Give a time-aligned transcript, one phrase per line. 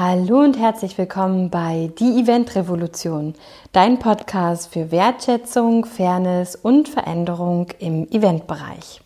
[0.00, 3.34] Hallo und herzlich willkommen bei Die Event Revolution,
[3.72, 9.00] dein Podcast für Wertschätzung, Fairness und Veränderung im Eventbereich.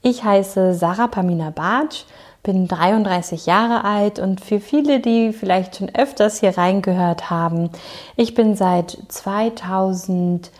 [0.00, 2.04] Ich heiße Sarah Pamina Bartsch,
[2.44, 7.70] bin 33 Jahre alt und für viele, die vielleicht schon öfters hier reingehört haben,
[8.14, 10.50] ich bin seit 2007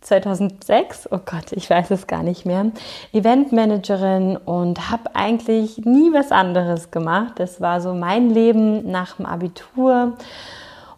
[0.00, 2.66] 2006, oh Gott, ich weiß es gar nicht mehr,
[3.12, 7.34] Eventmanagerin und habe eigentlich nie was anderes gemacht.
[7.36, 10.14] Das war so mein Leben nach dem Abitur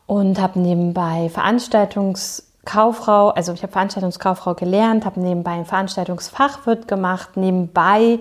[0.07, 8.21] und habe nebenbei Veranstaltungskauffrau, also ich habe Veranstaltungskauffrau gelernt, habe nebenbei ein Veranstaltungsfachwirt gemacht, nebenbei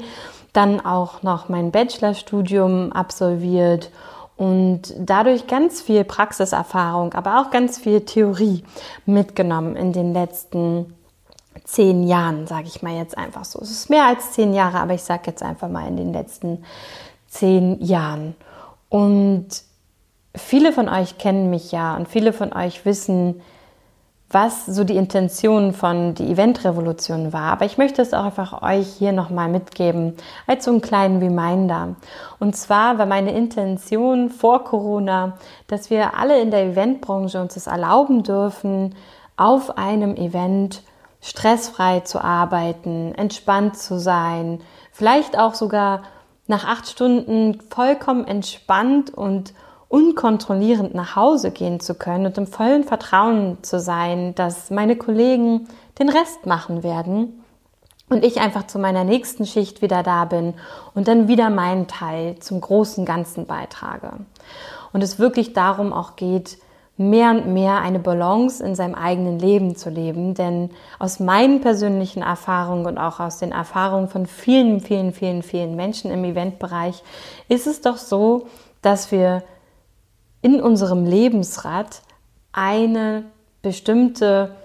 [0.53, 3.89] dann auch noch mein Bachelorstudium absolviert
[4.41, 8.63] und dadurch ganz viel Praxiserfahrung, aber auch ganz viel Theorie
[9.05, 10.95] mitgenommen in den letzten
[11.63, 13.59] zehn Jahren, sage ich mal jetzt einfach so.
[13.61, 16.63] Es ist mehr als zehn Jahre, aber ich sage jetzt einfach mal in den letzten
[17.27, 18.33] zehn Jahren.
[18.89, 19.47] Und
[20.35, 23.43] viele von euch kennen mich ja und viele von euch wissen,
[24.33, 27.51] was so die Intention von die Eventrevolution war.
[27.51, 30.15] Aber ich möchte es auch einfach euch hier nochmal mitgeben,
[30.47, 31.95] als so einen kleinen Reminder.
[32.39, 37.67] Und zwar war meine Intention vor Corona, dass wir alle in der Eventbranche uns es
[37.67, 38.95] erlauben dürfen,
[39.37, 40.83] auf einem Event
[41.21, 46.03] stressfrei zu arbeiten, entspannt zu sein, vielleicht auch sogar
[46.47, 49.53] nach acht Stunden vollkommen entspannt und
[49.91, 55.67] unkontrollierend nach Hause gehen zu können und im vollen Vertrauen zu sein, dass meine Kollegen
[55.99, 57.43] den Rest machen werden
[58.09, 60.53] und ich einfach zu meiner nächsten Schicht wieder da bin
[60.95, 64.13] und dann wieder meinen Teil zum großen Ganzen beitrage.
[64.93, 66.57] Und es wirklich darum auch geht,
[66.95, 70.35] mehr und mehr eine Balance in seinem eigenen Leben zu leben.
[70.35, 70.69] Denn
[70.99, 76.11] aus meinen persönlichen Erfahrungen und auch aus den Erfahrungen von vielen, vielen, vielen, vielen Menschen
[76.11, 77.03] im Eventbereich
[77.49, 78.47] ist es doch so,
[78.81, 79.43] dass wir
[80.41, 82.01] in unserem Lebensrad
[82.51, 83.25] eine
[83.61, 84.55] bestimmte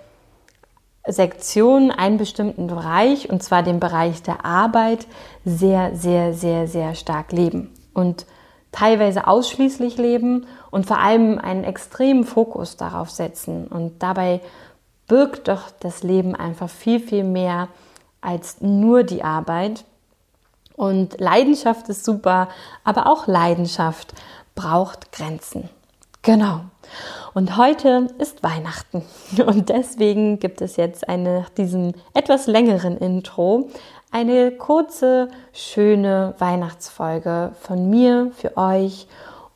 [1.06, 5.06] Sektion, einen bestimmten Bereich, und zwar den Bereich der Arbeit,
[5.44, 8.26] sehr, sehr, sehr, sehr stark leben und
[8.72, 13.68] teilweise ausschließlich leben und vor allem einen extremen Fokus darauf setzen.
[13.68, 14.40] Und dabei
[15.06, 17.68] birgt doch das Leben einfach viel, viel mehr
[18.20, 19.84] als nur die Arbeit.
[20.74, 22.48] Und Leidenschaft ist super,
[22.84, 24.12] aber auch Leidenschaft
[24.56, 25.68] braucht Grenzen.
[26.22, 26.62] Genau.
[27.34, 29.04] Und heute ist Weihnachten
[29.46, 33.68] und deswegen gibt es jetzt eine, nach diesem etwas längeren Intro
[34.10, 39.06] eine kurze, schöne Weihnachtsfolge von mir für euch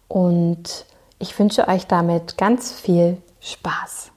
[0.06, 0.86] und
[1.18, 4.12] ich wünsche euch damit ganz viel Spaß.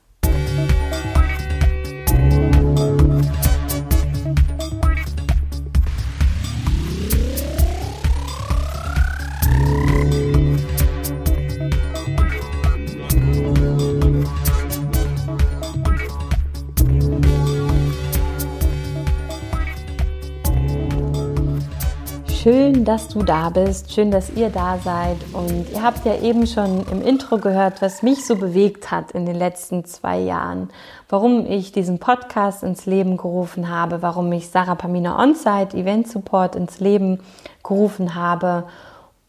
[22.43, 25.15] Schön, dass du da bist, schön, dass ihr da seid.
[25.31, 29.25] Und ihr habt ja eben schon im Intro gehört, was mich so bewegt hat in
[29.25, 30.69] den letzten zwei Jahren,
[31.07, 36.57] warum ich diesen Podcast ins Leben gerufen habe, warum ich Sarah Pamina Onsite Event Support
[36.57, 37.21] ins Leben
[37.63, 38.65] gerufen habe.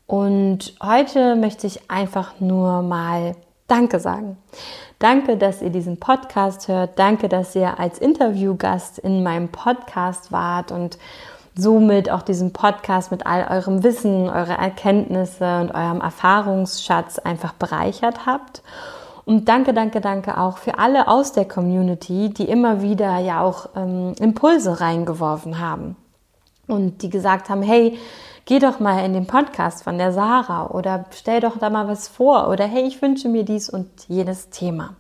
[0.09, 3.37] Und heute möchte ich einfach nur mal
[3.69, 4.39] Danke sagen.
[4.99, 6.99] Danke, dass ihr diesen Podcast hört.
[6.99, 10.99] Danke, dass ihr als Interviewgast in meinem Podcast wart und
[11.57, 18.27] somit auch diesen Podcast mit all eurem Wissen, eure Erkenntnisse und eurem Erfahrungsschatz einfach bereichert
[18.27, 18.63] habt.
[19.25, 23.71] Und danke, danke, danke auch für alle aus der Community, die immer wieder ja auch
[23.75, 25.97] ähm, Impulse reingeworfen haben
[26.67, 27.99] und die gesagt haben, hey,
[28.45, 32.09] geh doch mal in den Podcast von der Sarah oder stell doch da mal was
[32.09, 34.95] vor oder hey, ich wünsche mir dies und jenes Thema.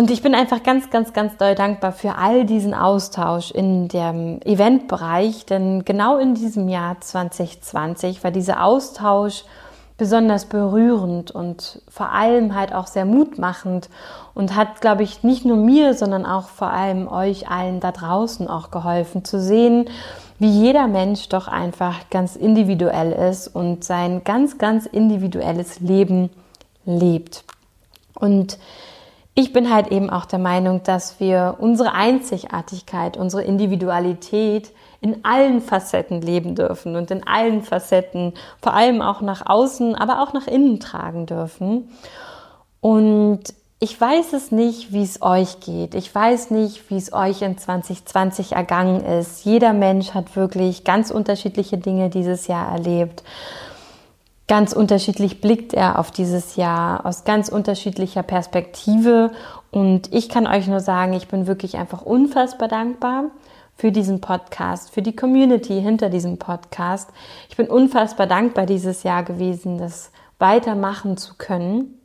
[0.00, 4.40] Und ich bin einfach ganz, ganz, ganz doll dankbar für all diesen Austausch in dem
[4.46, 9.44] Eventbereich, denn genau in diesem Jahr 2020 war dieser Austausch
[9.98, 13.90] besonders berührend und vor allem halt auch sehr mutmachend
[14.32, 18.48] und hat, glaube ich, nicht nur mir, sondern auch vor allem euch allen da draußen
[18.48, 19.90] auch geholfen zu sehen,
[20.38, 26.30] wie jeder Mensch doch einfach ganz individuell ist und sein ganz, ganz individuelles Leben
[26.86, 27.44] lebt.
[28.14, 28.56] Und
[29.34, 35.60] ich bin halt eben auch der Meinung, dass wir unsere Einzigartigkeit, unsere Individualität in allen
[35.60, 40.46] Facetten leben dürfen und in allen Facetten vor allem auch nach außen, aber auch nach
[40.46, 41.88] innen tragen dürfen.
[42.80, 45.94] Und ich weiß es nicht, wie es euch geht.
[45.94, 49.46] Ich weiß nicht, wie es euch in 2020 ergangen ist.
[49.46, 53.22] Jeder Mensch hat wirklich ganz unterschiedliche Dinge dieses Jahr erlebt.
[54.50, 59.30] Ganz unterschiedlich blickt er auf dieses Jahr, aus ganz unterschiedlicher Perspektive.
[59.70, 63.26] Und ich kann euch nur sagen, ich bin wirklich einfach unfassbar dankbar
[63.76, 67.10] für diesen Podcast, für die Community hinter diesem Podcast.
[67.48, 70.10] Ich bin unfassbar dankbar dieses Jahr gewesen, das
[70.40, 72.00] weitermachen zu können,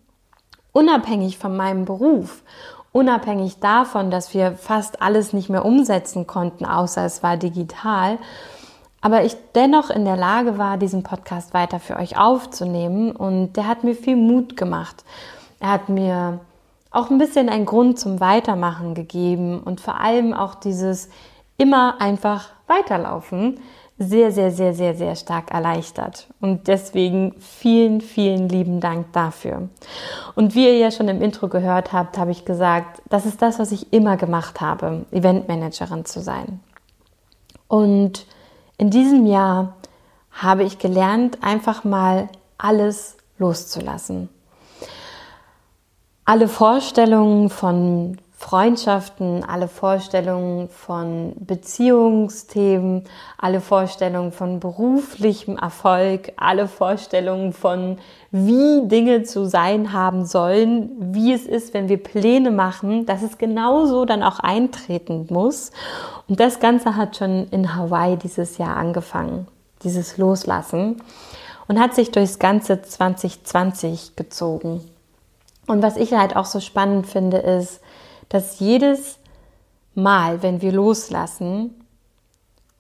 [0.72, 2.44] unabhängig von meinem Beruf,
[2.92, 8.20] unabhängig davon, dass wir fast alles nicht mehr umsetzen konnten, außer es war digital.
[9.06, 13.68] Aber ich dennoch in der Lage war, diesen Podcast weiter für euch aufzunehmen und der
[13.68, 15.04] hat mir viel Mut gemacht.
[15.60, 16.40] Er hat mir
[16.90, 21.10] auch ein bisschen einen Grund zum Weitermachen gegeben und vor allem auch dieses
[21.56, 23.60] immer einfach weiterlaufen
[24.00, 26.26] sehr, sehr, sehr, sehr, sehr stark erleichtert.
[26.42, 29.70] Und deswegen vielen, vielen lieben Dank dafür.
[30.34, 33.60] Und wie ihr ja schon im Intro gehört habt, habe ich gesagt, das ist das,
[33.60, 36.60] was ich immer gemacht habe, Eventmanagerin zu sein.
[37.68, 38.26] Und
[38.78, 39.76] in diesem Jahr
[40.32, 44.30] habe ich gelernt, einfach mal alles loszulassen.
[46.26, 53.06] Alle Vorstellungen von Freundschaften, alle Vorstellungen von Beziehungsthemen,
[53.38, 57.98] alle Vorstellungen von beruflichem Erfolg, alle Vorstellungen von
[58.32, 63.38] wie Dinge zu sein haben sollen, wie es ist, wenn wir Pläne machen, dass es
[63.38, 65.72] genauso dann auch eintreten muss.
[66.28, 69.48] Und das Ganze hat schon in Hawaii dieses Jahr angefangen,
[69.84, 71.02] dieses Loslassen
[71.68, 74.82] und hat sich durchs ganze 2020 gezogen.
[75.68, 77.82] Und was ich halt auch so spannend finde, ist,
[78.30, 79.20] dass jedes
[79.94, 81.86] Mal, wenn wir loslassen,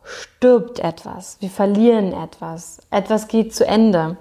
[0.03, 4.18] stirbt etwas, wir verlieren etwas, etwas geht zu Ende.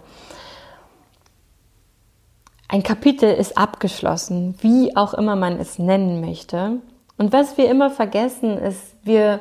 [2.68, 6.80] Ein Kapitel ist abgeschlossen, wie auch immer man es nennen möchte.
[7.18, 9.40] Und was wir immer vergessen, ist, wir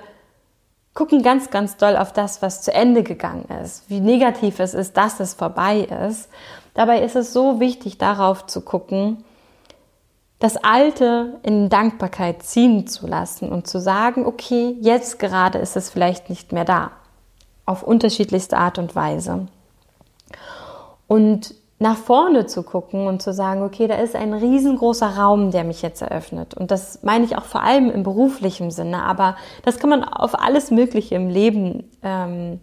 [0.93, 4.97] gucken ganz, ganz doll auf das, was zu Ende gegangen ist, wie negativ es ist,
[4.97, 6.29] dass es vorbei ist.
[6.73, 9.23] Dabei ist es so wichtig, darauf zu gucken,
[10.43, 15.89] das Alte in Dankbarkeit ziehen zu lassen und zu sagen, okay, jetzt gerade ist es
[15.89, 16.91] vielleicht nicht mehr da.
[17.65, 19.47] Auf unterschiedlichste Art und Weise.
[21.07, 25.63] Und nach vorne zu gucken und zu sagen, okay, da ist ein riesengroßer Raum, der
[25.63, 26.55] mich jetzt eröffnet.
[26.55, 30.37] Und das meine ich auch vor allem im beruflichen Sinne, aber das kann man auf
[30.37, 32.59] alles Mögliche im Leben ähm,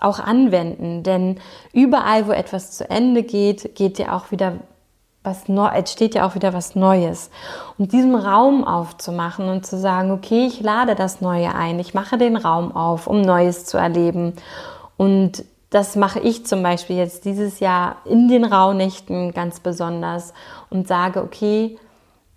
[0.00, 1.04] auch anwenden.
[1.04, 1.38] Denn
[1.72, 4.54] überall, wo etwas zu Ende geht, geht ja auch wieder
[5.24, 7.30] was neu, entsteht ja auch wieder was Neues.
[7.78, 12.18] Und diesen Raum aufzumachen und zu sagen, okay, ich lade das Neue ein, ich mache
[12.18, 14.34] den Raum auf, um Neues zu erleben.
[14.96, 20.34] Und das mache ich zum Beispiel jetzt dieses Jahr in den Rauhnächten ganz besonders
[20.70, 21.78] und sage, okay,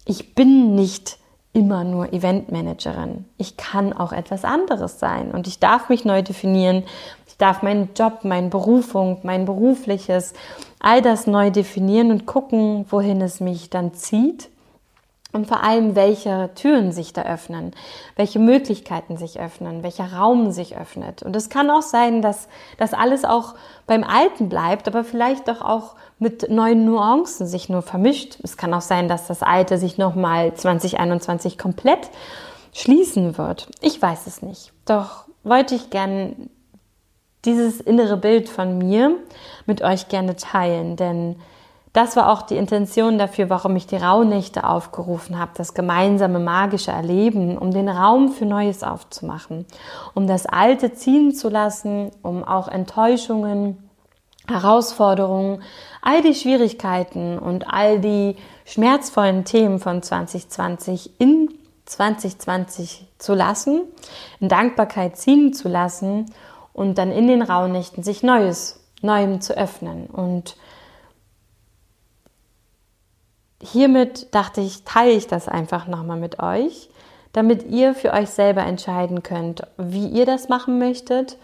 [0.05, 1.17] ich bin nicht
[1.51, 3.25] immer nur Eventmanagerin.
[3.37, 6.83] Ich kann auch etwas anderes sein und ich darf mich neu definieren.
[7.27, 10.33] Ich darf meinen Job, meine Berufung, mein berufliches
[10.85, 14.49] all das neu definieren und gucken, wohin es mich dann zieht
[15.31, 17.71] und vor allem, welche Türen sich da öffnen,
[18.15, 21.23] welche Möglichkeiten sich öffnen, welcher Raum sich öffnet.
[21.23, 22.47] Und es kann auch sein, dass
[22.77, 23.55] das alles auch
[23.87, 28.37] beim Alten bleibt, aber vielleicht doch auch mit neuen Nuancen sich nur vermischt.
[28.43, 32.11] Es kann auch sein, dass das Alte sich nochmal 2021 komplett
[32.73, 33.69] schließen wird.
[33.81, 34.71] Ich weiß es nicht.
[34.85, 36.51] Doch wollte ich gern
[37.45, 39.15] dieses innere Bild von mir
[39.65, 41.35] mit euch gerne teilen, denn
[41.95, 46.91] das war auch die Intention dafür, warum ich die Rauhnächte aufgerufen habe, das gemeinsame magische
[46.91, 49.65] Erleben, um den Raum für Neues aufzumachen,
[50.13, 53.89] um das Alte ziehen zu lassen, um auch Enttäuschungen,
[54.45, 55.63] Herausforderungen,
[56.01, 58.35] all die Schwierigkeiten und all die
[58.65, 61.47] schmerzvollen Themen von 2020 in
[61.85, 63.83] 2020 zu lassen,
[64.41, 66.25] in Dankbarkeit ziehen zu lassen
[66.75, 70.07] und dann in den Rauhnächten sich Neues, Neuem zu öffnen.
[70.07, 70.57] Und
[73.61, 76.89] hiermit dachte ich, teile ich das einfach nochmal mit euch,
[77.31, 81.37] damit ihr für euch selber entscheiden könnt, wie ihr das machen möchtet,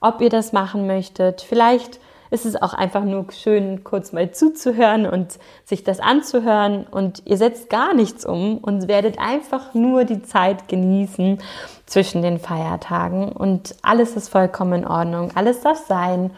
[0.00, 1.42] ob ihr das machen möchtet.
[1.42, 7.22] Vielleicht ist es auch einfach nur schön, kurz mal zuzuhören und sich das anzuhören und
[7.26, 11.38] ihr setzt gar nichts um und werdet einfach nur die Zeit genießen
[11.86, 16.30] zwischen den Feiertagen und alles ist vollkommen in Ordnung, alles darf sein.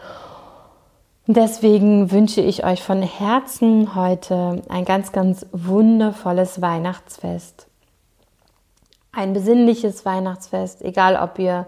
[1.25, 7.67] Deswegen wünsche ich euch von Herzen heute ein ganz, ganz wundervolles Weihnachtsfest.
[9.13, 11.65] Ein besinnliches Weihnachtsfest, egal ob ihr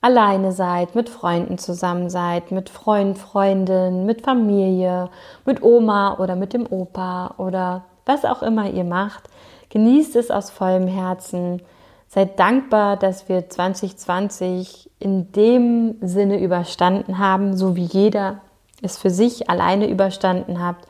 [0.00, 5.10] alleine seid, mit Freunden zusammen seid, mit Freund, Freundin, mit Familie,
[5.44, 9.24] mit Oma oder mit dem Opa oder was auch immer ihr macht.
[9.68, 11.62] Genießt es aus vollem Herzen.
[12.08, 18.40] Seid dankbar, dass wir 2020 in dem Sinne überstanden haben, so wie jeder
[18.82, 20.86] es für sich alleine überstanden habt.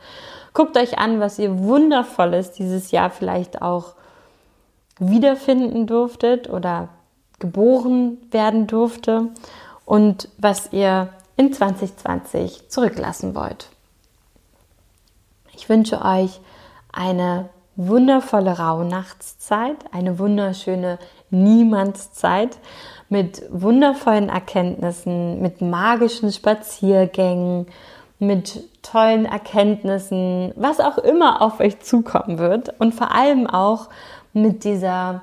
[0.53, 3.93] Guckt euch an, was ihr Wundervolles dieses Jahr vielleicht auch
[4.99, 6.89] wiederfinden durftet oder
[7.41, 9.27] geboren werden durfte
[9.85, 13.67] und was ihr in 2020 zurücklassen wollt.
[15.53, 16.39] Ich wünsche euch
[16.93, 22.57] eine wundervolle Rauhnachtszeit, eine wunderschöne Niemandszeit
[23.09, 27.67] mit wundervollen Erkenntnissen, mit magischen Spaziergängen,
[28.19, 33.89] mit tollen Erkenntnissen, was auch immer auf euch zukommen wird und vor allem auch
[34.33, 35.21] mit dieser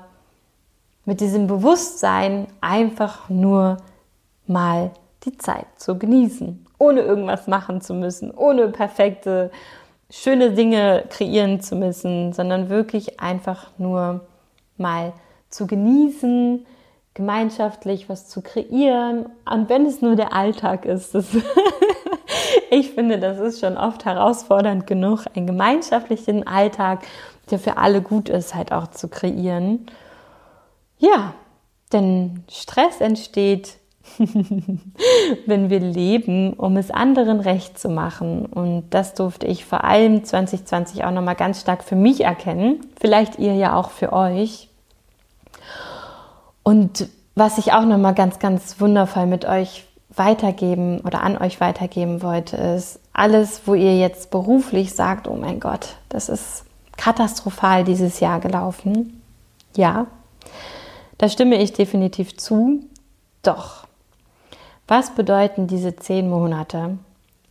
[1.09, 3.77] mit diesem Bewusstsein einfach nur
[4.45, 4.91] mal
[5.25, 9.49] die Zeit zu genießen, ohne irgendwas machen zu müssen, ohne perfekte
[10.11, 14.27] schöne Dinge kreieren zu müssen, sondern wirklich einfach nur
[14.77, 15.13] mal
[15.49, 16.67] zu genießen,
[17.15, 19.29] gemeinschaftlich was zu kreieren.
[19.51, 21.15] Und wenn es nur der Alltag ist,
[22.69, 26.99] ich finde, das ist schon oft herausfordernd genug, einen gemeinschaftlichen Alltag,
[27.49, 29.87] der für alle gut ist, halt auch zu kreieren.
[30.99, 31.33] Ja,
[31.91, 33.79] denn Stress entsteht
[35.45, 38.45] wenn wir leben, um es anderen recht zu machen.
[38.45, 42.81] Und das durfte ich vor allem 2020 auch nochmal ganz stark für mich erkennen.
[42.99, 44.69] Vielleicht ihr ja auch für euch.
[46.63, 52.21] Und was ich auch nochmal ganz, ganz wundervoll mit euch weitergeben oder an euch weitergeben
[52.21, 56.65] wollte, ist alles, wo ihr jetzt beruflich sagt, oh mein Gott, das ist
[56.97, 59.21] katastrophal dieses Jahr gelaufen.
[59.75, 60.07] Ja,
[61.19, 62.79] da stimme ich definitiv zu.
[63.43, 63.85] Doch
[64.87, 66.97] was bedeuten diese zehn Monate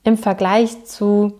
[0.03, 1.39] im Vergleich zu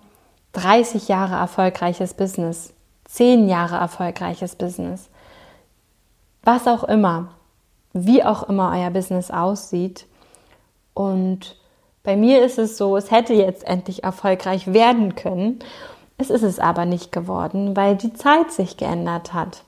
[0.53, 2.73] 30 Jahre erfolgreiches Business,
[3.07, 5.09] 10 Jahre erfolgreiches Business,
[6.45, 7.31] was auch immer,
[7.93, 10.07] wie auch immer euer Business aussieht.
[10.95, 11.57] Und
[12.05, 15.59] bei mir ist es so, es hätte jetzt endlich erfolgreich werden können.
[16.17, 19.65] Es ist es aber nicht geworden, weil die Zeit sich geändert hat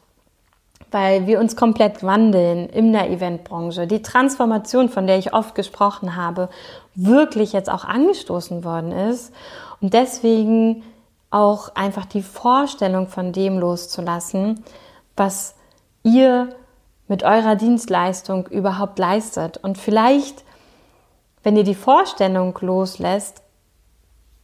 [0.91, 3.87] weil wir uns komplett wandeln in der Eventbranche.
[3.87, 6.49] Die Transformation, von der ich oft gesprochen habe,
[6.95, 9.33] wirklich jetzt auch angestoßen worden ist
[9.81, 10.83] und deswegen
[11.31, 14.65] auch einfach die Vorstellung von dem loszulassen,
[15.17, 15.55] was
[16.03, 16.49] ihr
[17.07, 19.57] mit eurer Dienstleistung überhaupt leistet.
[19.59, 20.45] Und vielleicht,
[21.43, 23.43] wenn ihr die Vorstellung loslässt,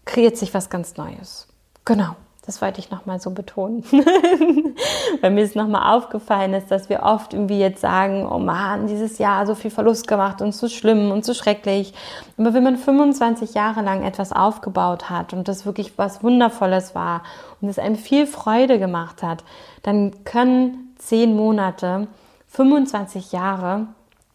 [0.05, 1.49] kreiert sich was ganz Neues.
[1.85, 2.15] Genau.
[2.47, 3.85] Das wollte ich nochmal so betonen.
[5.21, 9.19] Weil mir ist nochmal aufgefallen ist, dass wir oft irgendwie jetzt sagen, oh Mann, dieses
[9.19, 11.93] Jahr so viel Verlust gemacht und so schlimm und so schrecklich.
[12.39, 17.25] Aber wenn man 25 Jahre lang etwas aufgebaut hat und das wirklich was Wundervolles war
[17.61, 19.43] und es einem viel Freude gemacht hat,
[19.83, 22.07] dann können zehn Monate,
[22.47, 23.89] 25 Jahre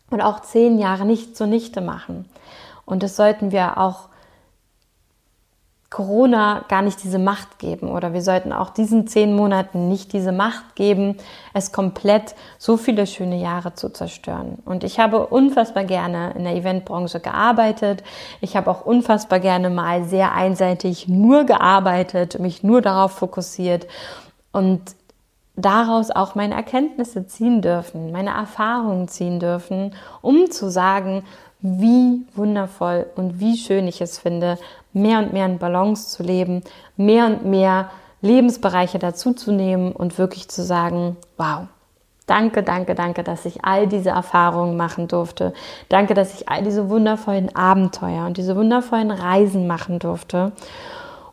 [0.10, 2.26] und auch zehn Jahre nicht zunichte machen.
[2.86, 4.10] Und das sollten wir auch
[5.92, 10.32] Corona gar nicht diese Macht geben oder wir sollten auch diesen zehn Monaten nicht diese
[10.32, 11.18] Macht geben,
[11.54, 14.60] es komplett so viele schöne Jahre zu zerstören.
[14.64, 18.04] Und ich habe unfassbar gerne in der Eventbranche gearbeitet.
[18.40, 23.86] Ich habe auch unfassbar gerne mal sehr einseitig nur gearbeitet, mich nur darauf fokussiert
[24.54, 24.96] und
[25.58, 31.24] daraus auch meine Erkenntnisse ziehen dürfen, meine Erfahrungen ziehen dürfen, um zu sagen,
[31.60, 34.58] wie wundervoll und wie schön ich es finde,
[34.94, 36.62] mehr und mehr in Balance zu leben,
[36.98, 37.90] mehr und mehr
[38.22, 41.68] Lebensbereiche dazuzunehmen und wirklich zu sagen, wow,
[42.28, 45.54] danke, danke, danke, dass ich all diese Erfahrungen machen durfte.
[45.90, 50.52] Danke, dass ich all diese wundervollen Abenteuer und diese wundervollen Reisen machen durfte